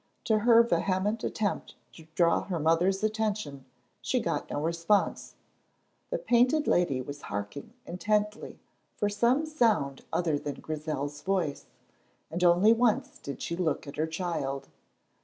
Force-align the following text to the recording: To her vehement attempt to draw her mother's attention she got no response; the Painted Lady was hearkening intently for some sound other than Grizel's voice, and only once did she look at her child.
To 0.23 0.39
her 0.39 0.63
vehement 0.63 1.23
attempt 1.23 1.75
to 1.93 2.07
draw 2.15 2.41
her 2.45 2.57
mother's 2.59 3.03
attention 3.03 3.65
she 4.01 4.19
got 4.19 4.49
no 4.49 4.59
response; 4.59 5.35
the 6.09 6.17
Painted 6.17 6.65
Lady 6.67 7.03
was 7.03 7.21
hearkening 7.21 7.75
intently 7.85 8.57
for 8.95 9.09
some 9.09 9.45
sound 9.45 10.03
other 10.11 10.39
than 10.39 10.55
Grizel's 10.55 11.21
voice, 11.21 11.67
and 12.31 12.43
only 12.43 12.73
once 12.73 13.19
did 13.19 13.43
she 13.43 13.55
look 13.55 13.85
at 13.85 13.97
her 13.97 14.07
child. 14.07 14.69